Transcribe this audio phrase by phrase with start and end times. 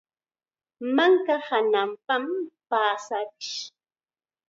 [0.95, 2.25] Manka hananpam
[2.69, 3.55] paasarish.